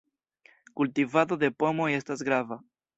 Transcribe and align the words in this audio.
Kultivado 0.79 1.39
de 1.47 1.53
pomoj 1.63 1.89
estas 2.03 2.29
grava. 2.31 2.63